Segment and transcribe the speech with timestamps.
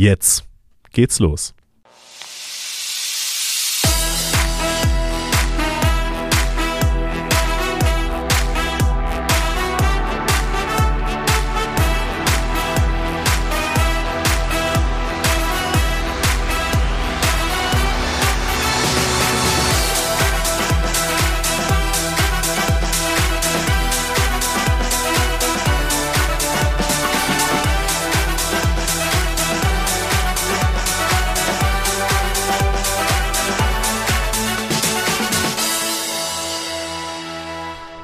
[0.00, 0.44] Jetzt
[0.92, 1.54] geht's los.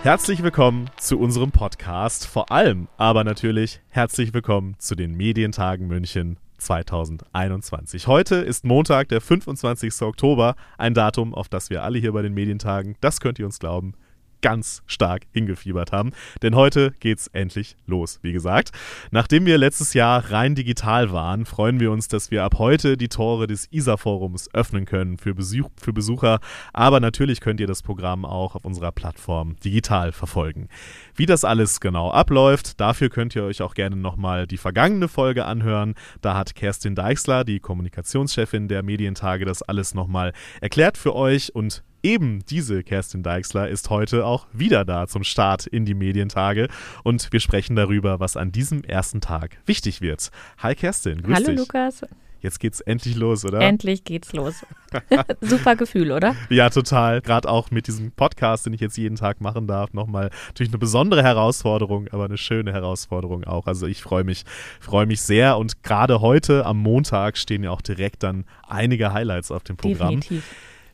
[0.04, 2.26] Herzlich willkommen zu unserem Podcast.
[2.26, 8.06] Vor allem aber natürlich herzlich willkommen zu den Medientagen München 2021.
[8.06, 10.02] Heute ist Montag, der 25.
[10.02, 13.58] Oktober, ein Datum, auf das wir alle hier bei den Medientagen, das könnt ihr uns
[13.58, 13.94] glauben,
[14.44, 16.10] ganz stark hingefiebert haben.
[16.42, 18.72] Denn heute geht's endlich los, wie gesagt.
[19.10, 23.08] Nachdem wir letztes Jahr rein digital waren, freuen wir uns, dass wir ab heute die
[23.08, 26.40] Tore des ISA-Forums öffnen können für, Besuch, für Besucher.
[26.74, 30.68] Aber natürlich könnt ihr das Programm auch auf unserer Plattform digital verfolgen.
[31.16, 35.46] Wie das alles genau abläuft, dafür könnt ihr euch auch gerne nochmal die vergangene Folge
[35.46, 35.94] anhören.
[36.20, 41.82] Da hat Kerstin Deichsler, die Kommunikationschefin der Medientage, das alles nochmal erklärt für euch und
[42.04, 46.68] eben diese Kerstin Deichsler ist heute auch wieder da zum Start in die Medientage
[47.02, 50.30] und wir sprechen darüber, was an diesem ersten Tag wichtig wird.
[50.58, 51.58] Hi Kerstin, grüß Hallo dich.
[51.58, 52.02] Lukas.
[52.40, 53.60] Jetzt geht's endlich los, oder?
[53.62, 54.66] Endlich geht's los.
[55.40, 56.36] Super Gefühl, oder?
[56.50, 57.22] Ja, total.
[57.22, 60.78] Gerade auch mit diesem Podcast, den ich jetzt jeden Tag machen darf, nochmal natürlich eine
[60.78, 63.66] besondere Herausforderung, aber eine schöne Herausforderung auch.
[63.66, 64.44] Also ich freue mich,
[64.78, 69.50] freue mich sehr und gerade heute am Montag stehen ja auch direkt dann einige Highlights
[69.50, 70.20] auf dem Programm.
[70.20, 70.44] Definitiv.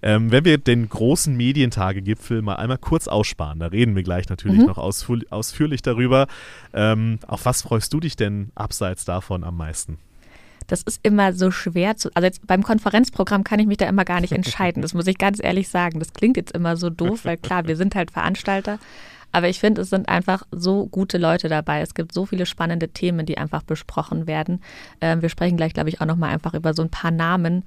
[0.02, 4.60] Ähm, wenn wir den großen Medientage-Gipfel mal einmal kurz aussparen, da reden wir gleich natürlich
[4.60, 4.66] Mhm.
[4.66, 6.26] noch ausführ ausführlich darüber.
[6.72, 9.98] Ähm, auf was freust du dich denn abseits davon am meisten?
[10.66, 12.10] Das ist immer so schwer zu.
[12.14, 14.82] Also jetzt beim Konferenzprogramm kann ich mich da immer gar nicht entscheiden.
[14.82, 15.98] Das muss ich ganz ehrlich sagen.
[15.98, 18.78] Das klingt jetzt immer so doof, weil klar, wir sind halt Veranstalter.
[19.32, 21.80] Aber ich finde, es sind einfach so gute Leute dabei.
[21.82, 24.60] Es gibt so viele spannende Themen, die einfach besprochen werden.
[25.00, 27.62] Ähm, wir sprechen gleich, glaube ich, auch nochmal einfach über so ein paar Namen.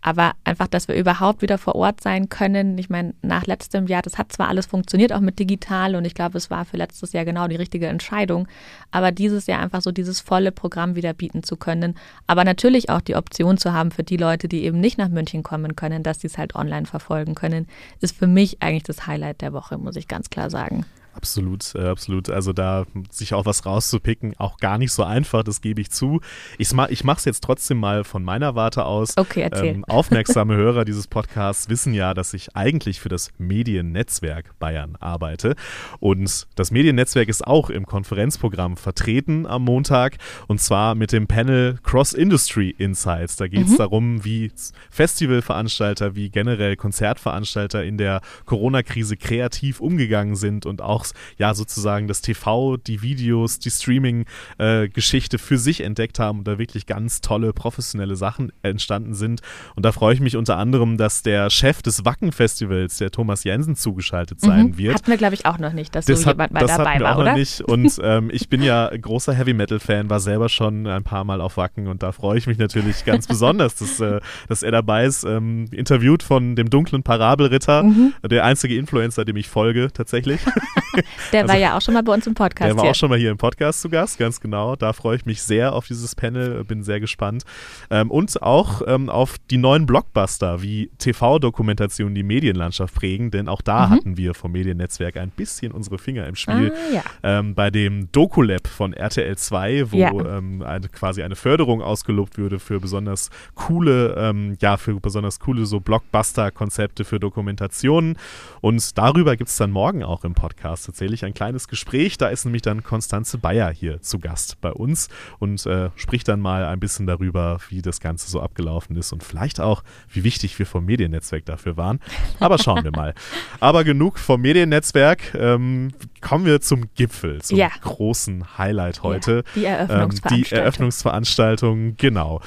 [0.00, 2.78] Aber einfach, dass wir überhaupt wieder vor Ort sein können.
[2.78, 5.96] Ich meine, nach letztem Jahr, das hat zwar alles funktioniert, auch mit digital.
[5.96, 8.48] Und ich glaube, es war für letztes Jahr genau die richtige Entscheidung.
[8.90, 11.94] Aber dieses Jahr einfach so dieses volle Programm wieder bieten zu können.
[12.26, 15.42] Aber natürlich auch die Option zu haben für die Leute, die eben nicht nach München
[15.42, 17.66] kommen können, dass sie es halt online verfolgen können,
[18.00, 20.84] ist für mich eigentlich das Highlight der Woche, muss ich ganz klar sagen.
[21.18, 22.30] Absolut, äh, absolut.
[22.30, 26.20] Also da sich auch was rauszupicken, auch gar nicht so einfach, das gebe ich zu.
[26.58, 29.16] Ich, ma ich mache es jetzt trotzdem mal von meiner Warte aus.
[29.16, 29.74] Okay, erzähl.
[29.74, 35.54] Ähm, aufmerksame Hörer dieses Podcasts wissen ja, dass ich eigentlich für das Mediennetzwerk Bayern arbeite.
[35.98, 40.18] Und das Mediennetzwerk ist auch im Konferenzprogramm vertreten am Montag.
[40.46, 43.36] Und zwar mit dem Panel Cross Industry Insights.
[43.36, 43.76] Da geht es Mhm.
[43.78, 44.52] darum, wie
[44.90, 51.06] Festivalveranstalter, wie generell Konzertveranstalter in der Corona-Krise kreativ umgegangen sind und auch
[51.38, 56.86] ja sozusagen das TV, die Videos, die Streaming-Geschichte für sich entdeckt haben und da wirklich
[56.86, 59.40] ganz tolle professionelle Sachen entstanden sind.
[59.78, 63.76] Und da freue ich mich unter anderem, dass der Chef des Wacken-Festivals, der Thomas Jensen,
[63.76, 64.78] zugeschaltet sein Mhm.
[64.78, 64.94] wird.
[64.96, 66.90] Hatten wir, glaube ich, auch noch nicht, dass Das, so hat, jemand mal das dabei
[66.90, 67.30] hatten wir war, auch oder?
[67.30, 67.60] noch nicht.
[67.62, 71.56] Und ähm, ich bin ja großer Heavy Metal-Fan, war selber schon ein paar Mal auf
[71.56, 74.18] Wacken und da freue ich mich natürlich ganz besonders, dass, äh,
[74.48, 75.22] dass er dabei ist.
[75.22, 78.14] Ähm, interviewt von dem dunklen Parabelritter, Mhm.
[78.28, 80.40] der einzige Influencer, dem ich folge, tatsächlich.
[81.32, 82.90] Der war Also- ja auch schon mal bei uns im Podcast Der war hier.
[82.90, 84.74] auch schon mal hier im Podcast zu Gast, ganz genau.
[84.74, 87.44] Da freue ich mich sehr auf dieses Panel, bin sehr gespannt.
[87.90, 93.60] Ähm, und auch ähm, auf die neuen Blockbuster, wie TV-Dokumentationen die Medienlandschaft prägen, denn auch
[93.60, 93.90] da Mhm.
[93.90, 96.72] hatten wir vom Mediennetzwerk ein bisschen unsere Finger im Spiel.
[96.74, 97.02] Ah, ja.
[97.22, 100.10] Ähm, bei dem Doku-Lab von RTL 2, wo Ja.
[100.38, 105.66] ähm, eine, quasi eine Förderung ausgelobt würde für besonders coole, ähm, ja, für besonders coole
[105.66, 108.16] so Blockbuster-Konzepte für Dokumentationen.
[108.62, 112.16] Und darüber gibt es dann morgen auch im Podcast tatsächlich ein kleines Gespräch.
[112.16, 115.08] Da ist nämlich dann Konstanze Bayer hier zu Gast bei uns
[115.38, 119.22] und äh, spricht dann mal ein bisschen darüber, wie das Ganze so abgelaufen ist und
[119.22, 119.82] vielleicht auch,
[120.12, 122.00] wie wichtig wir vom Mediennetzwerk dafür waren.
[122.40, 123.14] Aber schauen wir mal.
[123.60, 125.34] Aber genug vom Mediennetzwerk.
[125.34, 127.68] Ähm, kommen wir zum Gipfel, zum Ja.
[127.80, 129.44] großen Highlight heute.
[129.54, 130.44] die Ähm, Eröffnungsveranstaltung.
[130.48, 132.40] die Eröffnungsveranstaltung, genau.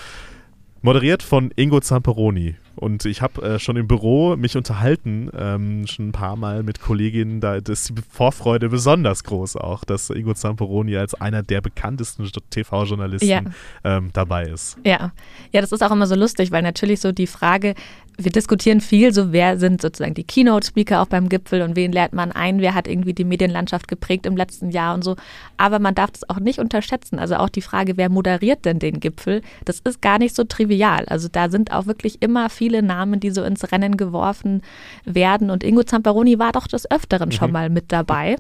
[0.82, 2.56] Moderiert von Ingo Zamperoni.
[2.76, 6.80] Und ich habe äh, schon im Büro mich unterhalten, ähm, schon ein paar Mal mit
[6.82, 12.30] Kolleginnen, da ist die Vorfreude besonders groß auch, dass Ingo Zamperoni als einer der bekanntesten
[12.50, 13.42] TV-Journalisten ja.
[13.84, 14.78] ähm, dabei ist.
[14.86, 15.12] Ja.
[15.52, 17.76] ja, das ist auch immer so lustig, weil natürlich so die Frage,
[18.18, 22.14] wir diskutieren viel, so wer sind sozusagen die Keynote-Speaker auch beim Gipfel und wen lernt
[22.14, 25.16] man ein, wer hat irgendwie die Medienlandschaft geprägt im letzten Jahr und so.
[25.58, 27.20] Aber man darf das auch nicht unterschätzen.
[27.20, 31.06] Also auch die Frage, wer moderiert denn den Gipfel, das ist gar nicht so trivial.
[31.06, 34.62] Also da sind auch wirklich immer viele Namen, die so ins Rennen geworfen
[35.06, 35.50] werden.
[35.50, 37.34] Und Ingo Zamperoni war doch des Öfteren mhm.
[37.34, 38.38] schon mal mit dabei.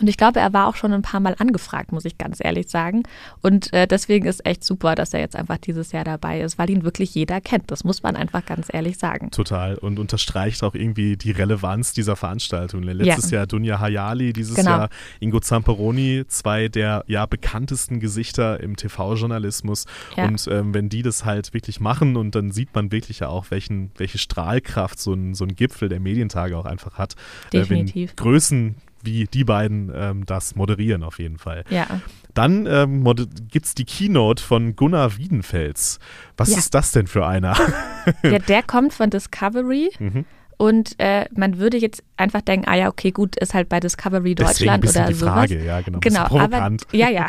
[0.00, 2.68] Und ich glaube, er war auch schon ein paar Mal angefragt, muss ich ganz ehrlich
[2.68, 3.04] sagen.
[3.42, 6.68] Und äh, deswegen ist echt super, dass er jetzt einfach dieses Jahr dabei ist, weil
[6.68, 7.70] ihn wirklich jeder kennt.
[7.70, 9.30] Das muss man einfach ganz ehrlich sagen.
[9.30, 9.76] Total.
[9.76, 12.82] Und unterstreicht auch irgendwie die Relevanz dieser Veranstaltung.
[12.82, 13.38] Letztes ja.
[13.38, 14.70] Jahr Dunja Hayali, dieses genau.
[14.70, 14.88] Jahr
[15.20, 19.86] Ingo Zamperoni, zwei der ja bekanntesten Gesichter im TV-Journalismus.
[20.16, 20.24] Ja.
[20.24, 23.52] Und ähm, wenn die das halt wirklich machen und dann sieht man wirklich ja auch,
[23.52, 27.14] welchen, welche Strahlkraft so ein, so ein Gipfel der Medientage auch einfach hat.
[27.52, 28.10] Definitiv.
[28.10, 28.74] Äh, wenn Größen
[29.04, 31.64] wie die beiden ähm, das moderieren auf jeden Fall.
[31.70, 31.86] Ja.
[32.34, 33.04] Dann ähm,
[33.48, 35.98] gibt es die Keynote von Gunnar Wiedenfels.
[36.36, 36.58] Was ja.
[36.58, 37.56] ist das denn für einer?
[38.22, 39.90] ja, der kommt von Discovery.
[39.98, 40.24] Mhm.
[40.56, 44.34] Und äh, man würde jetzt einfach denken, ah ja, okay, gut, ist halt bei Discovery
[44.34, 45.32] Deutschland oder die sowas.
[45.32, 45.98] Frage, ja, genau.
[46.00, 47.26] Genau, aber ja, ja.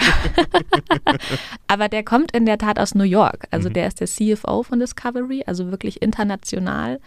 [1.67, 3.47] aber der kommt in der Tat aus New York.
[3.51, 3.73] Also mhm.
[3.73, 6.99] der ist der CFO von Discovery, also wirklich international.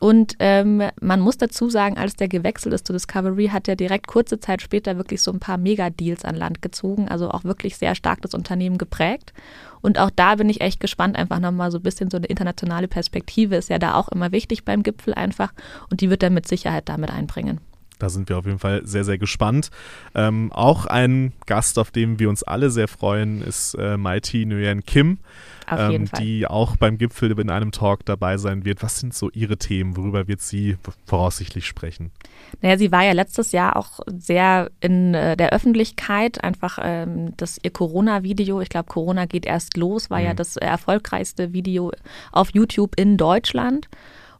[0.00, 4.06] Und ähm, man muss dazu sagen, als der gewechselt ist zu Discovery, hat er direkt
[4.06, 7.94] kurze Zeit später wirklich so ein paar Mega-Deals an Land gezogen, also auch wirklich sehr
[7.94, 9.32] stark das Unternehmen geprägt.
[9.80, 12.88] Und auch da bin ich echt gespannt, einfach nochmal so ein bisschen so eine internationale
[12.88, 15.52] Perspektive ist ja da auch immer wichtig beim Gipfel einfach
[15.90, 17.60] und die wird er mit Sicherheit damit einbringen.
[17.98, 19.70] Da sind wir auf jeden Fall sehr, sehr gespannt.
[20.14, 24.84] Ähm, auch ein Gast, auf den wir uns alle sehr freuen, ist äh, Mighty Nguyen
[24.84, 25.18] Kim,
[25.70, 28.82] ähm, die auch beim Gipfel in einem Talk dabei sein wird.
[28.82, 29.96] Was sind so ihre Themen?
[29.96, 32.10] Worüber wird sie voraussichtlich sprechen?
[32.62, 36.42] Naja, sie war ja letztes Jahr auch sehr in äh, der Öffentlichkeit.
[36.42, 40.24] Einfach ähm, das ihr Corona-Video, ich glaube, Corona geht erst los, war mhm.
[40.24, 41.92] ja das erfolgreichste Video
[42.32, 43.88] auf YouTube in Deutschland.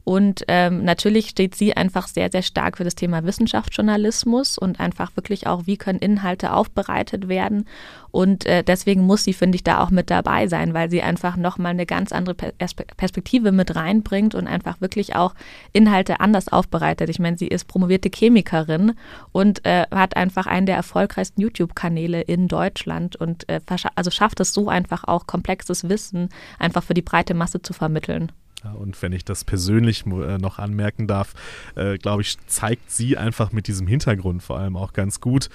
[0.09, 5.15] Und ähm, natürlich steht sie einfach sehr, sehr stark für das Thema Wissenschaftsjournalismus und einfach
[5.15, 7.67] wirklich auch, wie können Inhalte aufbereitet werden.
[8.09, 11.37] Und äh, deswegen muss sie, finde ich, da auch mit dabei sein, weil sie einfach
[11.37, 15.35] nochmal eine ganz andere Perspektive mit reinbringt und einfach wirklich auch
[15.73, 17.07] Inhalte anders aufbereitet.
[17.09, 18.93] Ich meine, sie ist promovierte Chemikerin
[19.31, 23.59] und äh, hat einfach einen der erfolgreichsten YouTube-Kanäle in Deutschland und äh,
[23.93, 28.31] also schafft es so einfach auch komplexes Wissen einfach für die breite Masse zu vermitteln.
[28.63, 31.33] Und wenn ich das persönlich äh, noch anmerken darf,
[31.75, 35.49] äh, glaube ich, zeigt sie einfach mit diesem Hintergrund vor allem auch ganz gut,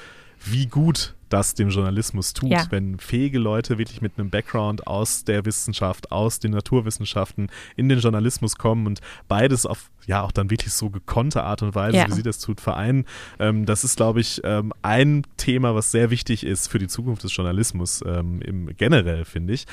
[0.45, 2.65] wie gut das dem Journalismus tut, ja.
[2.71, 7.99] wenn fähige Leute wirklich mit einem Background aus der Wissenschaft, aus den Naturwissenschaften in den
[7.99, 12.07] Journalismus kommen und beides auf ja auch dann wirklich so gekonnte Art und Weise, ja.
[12.07, 13.05] wie sie das tut, vereinen.
[13.41, 17.25] Ähm, das ist, glaube ich, ähm, ein Thema, was sehr wichtig ist für die Zukunft
[17.25, 19.67] des Journalismus ähm, im generell, finde ich.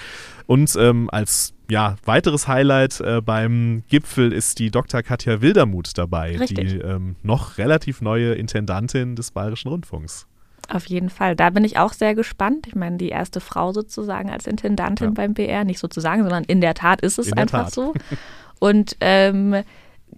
[0.48, 5.04] Und ähm, als ja, weiteres Highlight äh, beim Gipfel ist die Dr.
[5.04, 6.58] Katja Wildermuth dabei, Richtig.
[6.58, 10.28] die ähm, noch relativ neue Intendantin des Bayerischen Rundfunks.
[10.70, 11.36] Auf jeden Fall.
[11.36, 12.68] Da bin ich auch sehr gespannt.
[12.68, 15.14] Ich meine, die erste Frau sozusagen als Intendantin ja.
[15.14, 17.94] beim BR, nicht sozusagen, sondern in der Tat ist es in einfach so.
[18.60, 19.64] Und ähm,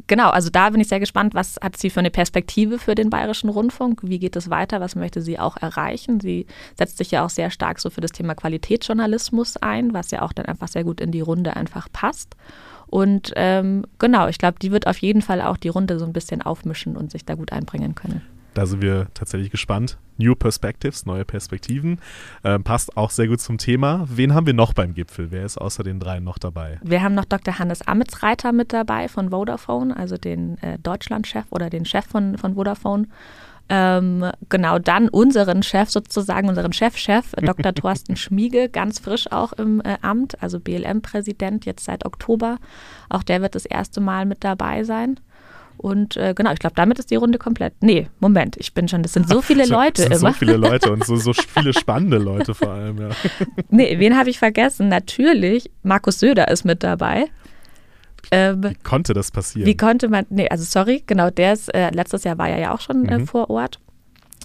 [0.07, 3.10] genau, also da bin ich sehr gespannt, was hat sie für eine Perspektive für den
[3.10, 4.01] Bayerischen Rundfunk?
[4.04, 4.81] Wie geht es weiter?
[4.81, 6.19] Was möchte sie auch erreichen?
[6.19, 6.45] Sie
[6.78, 10.34] setzt sich ja auch sehr stark so für das Thema Qualitätsjournalismus ein, was ja auch
[10.34, 12.36] dann einfach sehr gut in die Runde einfach passt.
[12.88, 16.13] Und ähm, genau, ich glaube, die wird auf jeden Fall auch die Runde so ein
[16.13, 18.22] bisschen aufmischen und sich da gut einbringen können.
[18.53, 19.97] Da sind wir tatsächlich gespannt.
[20.17, 22.00] New Perspectives, neue Perspektiven.
[22.44, 24.05] Ähm, passt auch sehr gut zum Thema.
[24.09, 25.31] Wen haben wir noch beim Gipfel?
[25.31, 26.79] Wer ist außer den dreien noch dabei?
[26.83, 27.57] Wir haben noch Dr.
[27.57, 32.54] Hannes Amitsreiter mit dabei von Vodafone, also den äh, Deutschlandchef oder den Chef von, von
[32.56, 33.07] Vodafone.
[33.69, 37.73] Ähm, genau, dann unseren Chef sozusagen, unseren Chefchef, -Chef, Dr.
[37.73, 42.57] Thorsten Schmiege, ganz frisch auch im äh, Amt, also BLM-Präsident jetzt seit Oktober.
[43.09, 45.19] Auch der wird das erste Mal mit dabei sein.
[45.83, 47.73] Und äh, genau, ich glaube, damit ist die Runde komplett.
[47.81, 50.31] Nee, Moment, ich bin schon, das sind so viele so, Leute sind immer.
[50.31, 53.09] So viele Leute und so, so viele spannende Leute vor allem, ja.
[53.69, 54.87] Nee, wen habe ich vergessen?
[54.87, 57.25] Natürlich, Markus Söder ist mit dabei.
[58.31, 59.68] Ähm, wie konnte das passieren?
[59.68, 62.73] Wie konnte man, nee, also sorry, genau, der ist, äh, letztes Jahr war er ja
[62.73, 63.28] auch schon äh, mhm.
[63.28, 63.81] vor Ort.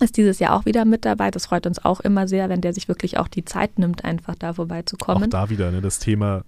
[0.01, 1.31] Ist dieses Jahr auch wieder mit dabei.
[1.31, 4.35] Das freut uns auch immer sehr, wenn der sich wirklich auch die Zeit nimmt, einfach
[4.35, 5.25] da vorbeizukommen.
[5.25, 6.43] Auch da wieder, ne, das Thema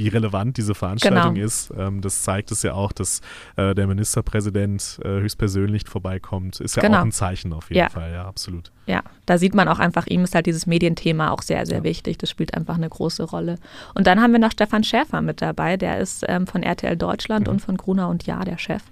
[0.00, 1.46] wie relevant diese Veranstaltung Genau.
[1.46, 1.72] ist.
[1.76, 3.20] Ähm, das zeigt es ja auch, dass
[3.56, 6.60] äh, der Ministerpräsident äh, höchstpersönlich vorbeikommt.
[6.60, 6.98] Ist ja Genau.
[6.98, 7.88] auch ein Zeichen auf jeden Ja.
[7.88, 8.72] Fall, ja, absolut.
[8.86, 11.84] Ja, da sieht man auch einfach, ihm ist halt dieses Medienthema auch sehr, sehr Ja.
[11.84, 12.18] wichtig.
[12.18, 13.56] Das spielt einfach eine große Rolle.
[13.94, 15.76] Und dann haben wir noch Stefan Schäfer mit dabei.
[15.76, 17.52] Der ist ähm, von RTL Deutschland Mhm.
[17.54, 18.82] und von Gruner und Ja der Chef.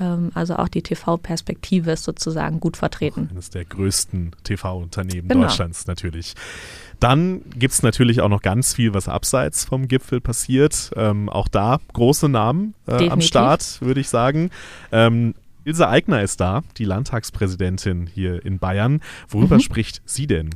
[0.00, 3.28] Ähm, also auch die TV-Perspektive ist sozusagen gut vertreten.
[3.30, 5.42] Eines der größten TV-Unternehmen Genau.
[5.42, 6.34] Deutschlands natürlich.
[7.00, 10.90] Dann gibt es natürlich auch noch ganz viel, was abseits vom Gipfel passiert.
[10.96, 13.20] Ähm, auch da große Namen äh, am.
[13.20, 14.50] Start, würde ich sagen.
[14.92, 19.00] Ähm, Ilse Aigner ist da, die Landtagspräsidentin hier in Bayern.
[19.28, 19.60] Worüber Mhm.
[19.60, 20.50] spricht sie denn?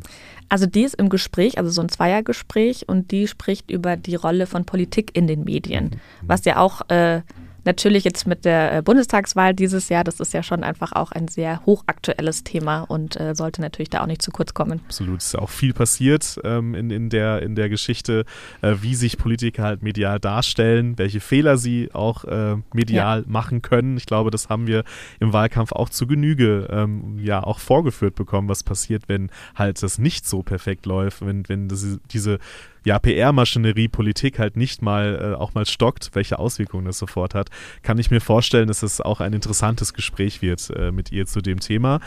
[0.49, 4.47] Also die ist im Gespräch, also so ein Zweiergespräch und die spricht über die Rolle
[4.47, 7.23] von Politik in den Medien, was ja auch äh,
[7.65, 11.29] natürlich jetzt mit der äh, Bundestagswahl dieses Jahr, das ist ja schon einfach auch ein
[11.29, 14.81] sehr hochaktuelles Thema und äh, sollte natürlich da auch nicht zu kurz kommen.
[14.87, 18.25] Absolut, es ist auch viel passiert ähm, in, in, der, in der Geschichte,
[18.61, 23.97] äh, wie sich Politiker halt medial darstellen, welche Fehler sie auch äh, medial machen können.
[23.97, 24.85] Ich glaube, das haben wir
[25.21, 29.99] im Wahlkampf auch zu Genüge ähm, ja auch vorgeführt bekommen, was passiert, wenn halt das
[29.99, 32.39] nicht so perfekt läuft, wenn, wenn das, diese
[32.85, 37.49] ja, PR-Maschinerie Politik halt nicht mal äh, auch mal stockt, welche Auswirkungen das sofort hat,
[37.83, 41.41] kann ich mir vorstellen, dass es auch ein interessantes Gespräch wird äh, mit ihr zu
[41.41, 42.01] dem Thema.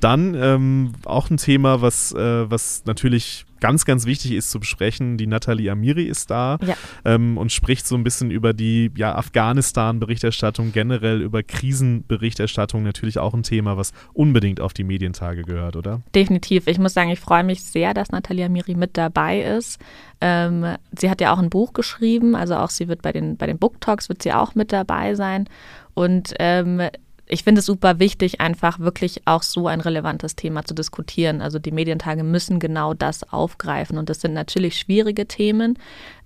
[0.00, 5.16] Dann ähm, auch ein Thema, was, äh, was natürlich ganz, ganz wichtig ist zu besprechen.
[5.18, 6.74] Die Nathalie Amiri ist da Ja.
[7.04, 12.82] ähm, und spricht so ein bisschen über die ja, Afghanistan-Berichterstattung, generell über Krisenberichterstattung.
[12.82, 16.02] Natürlich auch ein Thema, was unbedingt auf die Medientage gehört, oder?
[16.14, 16.66] Definitiv.
[16.66, 19.78] Ich muss sagen, ich freue mich sehr, dass Natalia Miri mit dabei ist.
[20.20, 20.64] Ähm,
[20.98, 23.58] sie hat ja auch ein Buch geschrieben, also auch sie wird bei den, bei den
[23.58, 25.48] Book Talks wird sie auch mit dabei sein.
[25.94, 26.80] Und ähm,
[27.28, 31.40] ich finde es super wichtig, einfach wirklich auch so ein relevantes Thema zu diskutieren.
[31.40, 33.98] Also die Medientage müssen genau das aufgreifen.
[33.98, 35.76] Und das sind natürlich schwierige Themen.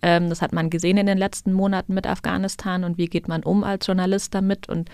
[0.02, 3.42] Ähm, das hat man gesehen in den letzten Monaten mit Afghanistan und wie geht man
[3.42, 4.90] um als Journalist damit und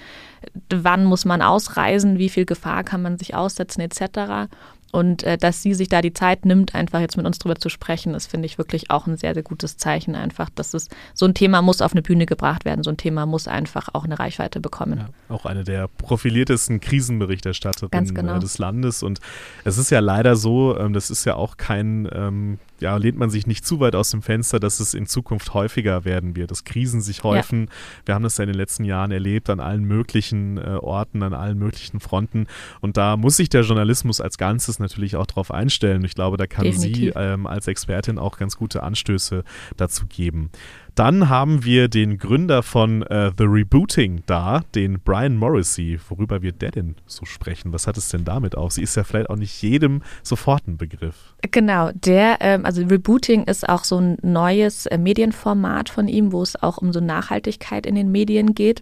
[0.70, 4.48] wann muss man ausreisen, wie viel Gefahr kann man sich aussetzen etc.
[4.92, 7.68] Und äh, dass sie sich da die Zeit nimmt, einfach jetzt mit uns drüber zu
[7.68, 11.26] sprechen, ist, finde ich, wirklich auch ein sehr, sehr gutes Zeichen einfach, dass es so
[11.26, 12.82] ein Thema muss auf eine Bühne gebracht werden.
[12.84, 14.98] So ein Thema muss einfach auch eine Reichweite bekommen.
[15.28, 18.36] Ja, auch eine der profiliertesten Krisenberichterstatterinnen genau.
[18.36, 19.02] äh, des Landes.
[19.02, 19.20] Und
[19.64, 23.30] es ist ja leider so, ähm, das ist ja auch kein, ähm, ja, lehnt man
[23.30, 26.64] sich nicht zu weit aus dem Fenster, dass es in Zukunft häufiger werden wird, dass
[26.64, 27.68] Krisen sich häufen.
[28.04, 31.34] Wir haben das ja in den letzten Jahren erlebt an allen möglichen äh, Orten, an
[31.34, 32.46] allen möglichen Fronten.
[32.80, 36.04] Und da muss sich der Journalismus als Ganzes natürlich auch drauf einstellen.
[36.04, 37.14] Ich glaube, da kann sie Definitiv.
[37.16, 39.44] ähm, als Expertin auch ganz gute Anstöße
[39.76, 40.50] dazu geben.
[40.96, 46.00] Dann haben wir den Gründer von äh, The Rebooting da, den Brian Morrissey.
[46.08, 47.74] Worüber wird der denn so sprechen?
[47.74, 48.72] Was hat es denn damit auf?
[48.72, 51.34] Sie ist ja vielleicht auch nicht jedem sofort ein Begriff.
[51.50, 56.40] Genau, der, ähm, also Rebooting ist auch so ein neues äh, Medienformat von ihm, wo
[56.40, 58.80] es auch um so Nachhaltigkeit in den Medien geht.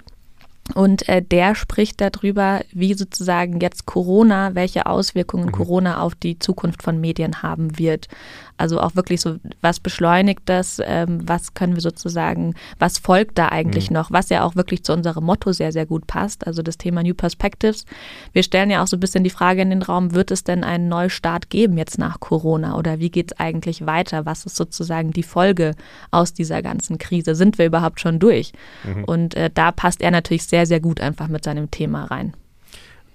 [0.75, 5.53] Und äh, der spricht darüber, wie sozusagen jetzt Corona, welche Auswirkungen Mhm.
[5.53, 8.09] Corona auf die Zukunft von Medien haben wird.
[8.57, 13.49] Also auch wirklich so, was beschleunigt das, ähm, was können wir sozusagen, was folgt da
[13.49, 13.95] eigentlich Mhm.
[13.95, 17.03] noch, was ja auch wirklich zu unserem Motto sehr, sehr gut passt, also das Thema
[17.03, 17.85] New Perspectives.
[18.33, 20.63] Wir stellen ja auch so ein bisschen die Frage in den Raum, wird es denn
[20.65, 24.25] einen Neustart geben jetzt nach Corona oder wie geht es eigentlich weiter?
[24.27, 25.75] Was ist sozusagen die Folge
[26.11, 27.35] aus dieser ganzen Krise?
[27.35, 28.53] Sind wir überhaupt schon durch?
[29.07, 32.35] Und äh, da passt er natürlich sehr, sehr gut einfach mit seinem Thema rein.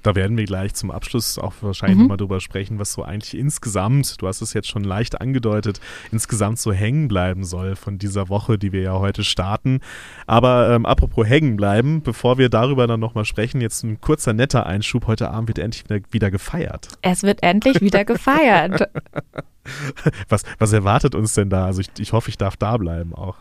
[0.01, 2.03] Da werden wir gleich zum Abschluss auch wahrscheinlich Mhm.
[2.03, 6.57] nochmal drüber sprechen, was so eigentlich insgesamt, du hast es jetzt schon leicht angedeutet, insgesamt
[6.59, 9.81] so hängen bleiben soll von dieser Woche, die wir ja heute starten.
[10.25, 14.65] Aber ähm, apropos hängen bleiben, bevor wir darüber dann nochmal sprechen, jetzt ein kurzer netter
[14.65, 15.07] Einschub.
[15.07, 16.87] Heute Abend wird endlich wieder, wieder gefeiert.
[17.01, 18.89] Es wird endlich wieder gefeiert.
[20.29, 21.65] Was, was erwartet uns denn da?
[21.65, 23.35] Also ich, ich hoffe, ich darf da bleiben auch.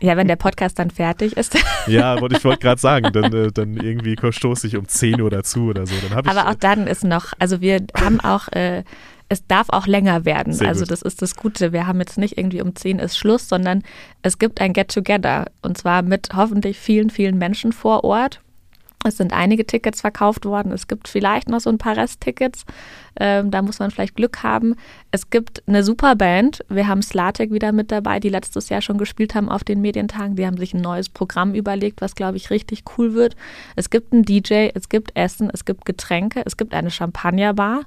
[0.00, 1.56] Ja, wenn der Podcast dann fertig ist.
[1.86, 5.30] Ja, wollte ich wollte gerade sagen, dann, äh, dann irgendwie stoße ich um 10 Uhr
[5.30, 5.94] dazu oder so.
[6.08, 8.82] Dann ich, Aber auch dann ist noch, also wir haben auch, äh,
[9.28, 10.52] es darf auch länger werden.
[10.52, 10.90] Sehr also gut.
[10.90, 11.72] das ist das Gute.
[11.72, 13.84] Wir haben jetzt nicht irgendwie um 10 ist Schluss, sondern
[14.22, 15.46] es gibt ein Get-Together.
[15.62, 18.40] Und zwar mit hoffentlich vielen, vielen Menschen vor Ort.
[19.06, 20.72] Es sind einige Tickets verkauft worden.
[20.72, 22.64] Es gibt vielleicht noch so ein paar Resttickets.
[23.18, 24.74] Ähm, da muss man vielleicht Glück haben.
[25.10, 26.64] Es gibt eine super Band.
[26.68, 30.36] Wir haben Slatek wieder mit dabei, die letztes Jahr schon gespielt haben auf den Medientagen.
[30.36, 33.36] Die haben sich ein neues Programm überlegt, was, glaube ich, richtig cool wird.
[33.76, 37.82] Es gibt einen DJ, es gibt Essen, es gibt Getränke, es gibt eine Champagnerbar.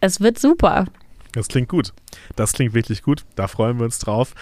[0.00, 0.86] Es wird super.
[1.32, 1.92] Das klingt gut.
[2.36, 3.24] Das klingt wirklich gut.
[3.34, 4.34] Da freuen wir uns drauf.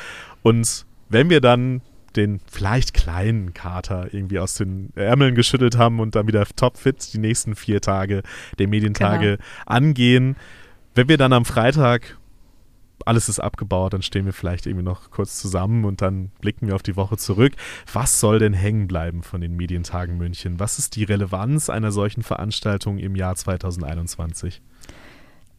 [0.43, 1.81] Und wenn wir dann
[2.17, 7.19] den vielleicht kleinen Kater irgendwie aus den Ärmeln geschüttelt haben und dann wieder topfit die
[7.19, 8.23] nächsten vier Tage
[8.59, 10.37] der Medientage angehen,
[10.95, 12.19] wenn wir dann am Freitag
[13.07, 16.75] alles ist abgebaut, dann stehen wir vielleicht irgendwie noch kurz zusammen und dann blicken wir
[16.75, 17.55] auf die Woche zurück.
[17.93, 20.61] Was soll denn hängen bleiben von den Medientagen München?
[20.61, 24.63] Was ist die Relevanz einer solchen Veranstaltung im Jahr 2021?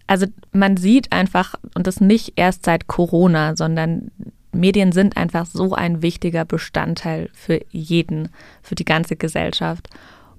[0.08, 4.12] Also man sieht einfach, und das nicht erst seit Corona, sondern
[4.54, 8.30] Medien sind einfach so ein wichtiger Bestandteil für jeden,
[8.62, 9.90] für die ganze Gesellschaft.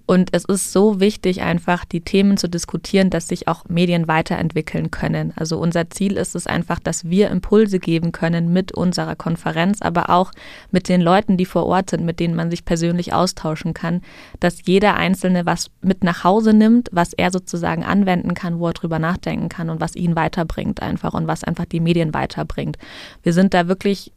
[0.06, 4.90] Und es ist so wichtig, einfach die Themen zu diskutieren, dass sich auch Medien weiterentwickeln
[4.90, 5.32] können.
[5.36, 10.10] Also unser Ziel ist es einfach, dass wir Impulse geben können mit unserer Konferenz, aber
[10.10, 10.30] auch
[10.70, 14.02] mit den Leuten, die vor Ort sind, mit denen man sich persönlich austauschen kann,
[14.40, 18.74] dass jeder Einzelne was mit nach Hause nimmt, was er sozusagen anwenden kann, wo er
[18.74, 22.76] drüber nachdenken kann und was ihn weiterbringt einfach und was einfach die Medien weiterbringt.
[23.22, 24.12] Wir sind da wirklich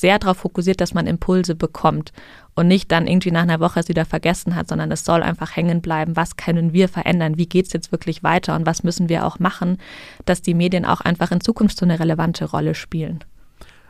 [0.00, 2.12] sehr darauf fokussiert, dass man Impulse bekommt
[2.54, 5.56] und nicht dann irgendwie nach einer Woche es wieder vergessen hat, sondern es soll einfach
[5.56, 6.16] hängen bleiben.
[6.16, 7.36] Was können wir verändern?
[7.36, 8.56] Wie geht es jetzt wirklich weiter?
[8.56, 9.78] Und was müssen wir auch machen,
[10.24, 13.24] dass die Medien auch einfach in Zukunft so eine relevante Rolle spielen?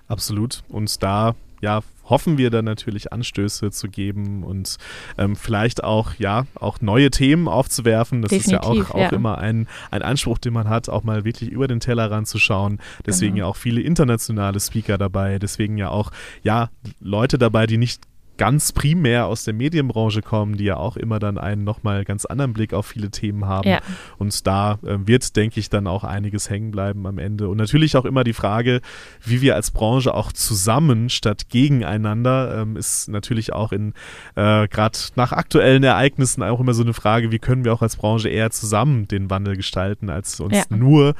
[0.09, 0.63] Absolut.
[0.69, 4.77] Und da ja, hoffen wir dann natürlich Anstöße zu geben und
[5.17, 8.21] ähm, vielleicht auch, ja, auch neue Themen aufzuwerfen.
[8.21, 9.17] Das Definitiv, ist ja auch, auch ja.
[9.17, 12.81] immer ein, ein Anspruch, den man hat, auch mal wirklich über den Tellerrand zu schauen.
[13.07, 13.47] Deswegen genau.
[13.47, 16.11] ja auch viele internationale Speaker dabei, deswegen ja auch,
[16.43, 18.03] ja, Leute dabei, die nicht
[18.41, 22.55] ganz primär aus der Medienbranche kommen, die ja auch immer dann einen nochmal ganz anderen
[22.55, 23.69] Blick auf viele Themen haben.
[23.69, 23.81] Ja.
[24.17, 27.51] Und da äh, wird, denke ich, dann auch einiges hängen bleiben am Ende.
[27.51, 28.81] Und natürlich auch immer die Frage,
[29.23, 33.93] wie wir als Branche auch zusammen statt gegeneinander, ähm, ist natürlich auch in
[34.37, 37.97] äh, gerade nach aktuellen Ereignissen auch immer so eine Frage, wie können wir auch als
[37.97, 40.65] Branche eher zusammen den Wandel gestalten, als uns ja.
[40.75, 41.15] nur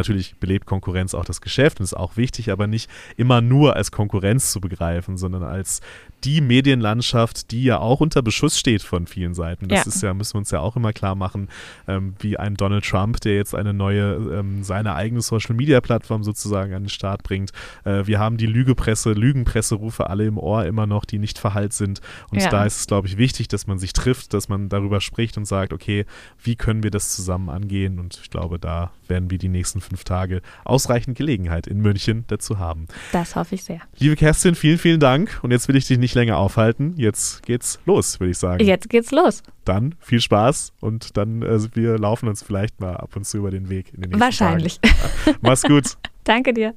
[0.00, 2.88] Natürlich belebt Konkurrenz auch das Geschäft und ist auch wichtig, aber nicht
[3.18, 5.82] immer nur als Konkurrenz zu begreifen, sondern als
[6.24, 9.68] die Medienlandschaft, die ja auch unter Beschuss steht von vielen Seiten.
[9.68, 9.92] Das ja.
[9.92, 11.48] ist ja, müssen wir uns ja auch immer klar machen,
[11.86, 16.24] ähm, wie ein Donald Trump, der jetzt eine neue, ähm, seine eigene Social Media Plattform
[16.24, 17.50] sozusagen an den Start bringt.
[17.84, 22.00] Äh, wir haben die Lügepresse, Lügenpresserufe alle im Ohr immer noch, die nicht verhallt sind.
[22.30, 22.48] Und ja.
[22.48, 25.44] da ist es, glaube ich, wichtig, dass man sich trifft, dass man darüber spricht und
[25.44, 26.06] sagt, okay,
[26.42, 27.98] wie können wir das zusammen angehen?
[27.98, 32.58] Und ich glaube, da werden wir die nächsten fünf Tage ausreichend Gelegenheit in München dazu
[32.58, 32.86] haben.
[33.12, 33.80] Das hoffe ich sehr.
[33.98, 35.40] Liebe Kerstin, vielen, vielen Dank.
[35.42, 36.94] Und jetzt will ich dich nicht länger aufhalten.
[36.96, 38.64] Jetzt geht's los, würde ich sagen.
[38.64, 39.42] Jetzt geht's los.
[39.64, 43.50] Dann viel Spaß und dann äh, wir laufen uns vielleicht mal ab und zu über
[43.50, 44.80] den Weg in den nächsten Wahrscheinlich.
[44.80, 45.38] Tagen.
[45.42, 45.96] Mach's gut.
[46.24, 46.74] Danke dir.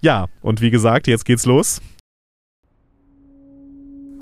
[0.00, 1.80] Ja, und wie gesagt, jetzt geht's los.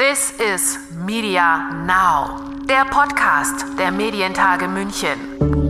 [0.00, 5.69] This is Media Now, der Podcast der Medientage München.